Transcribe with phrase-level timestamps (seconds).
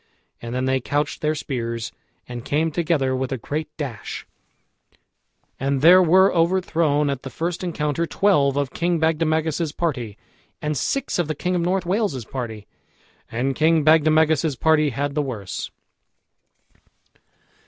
[0.41, 1.91] And then they couched their spears,
[2.27, 4.25] and came together with a great dash,
[5.59, 10.17] and there were overthrown at the first encounter twelve of King Bagdemagus's party
[10.59, 12.65] and six of the king of North Wales's party,
[13.31, 15.69] and King Bagdemagus's party had the worse.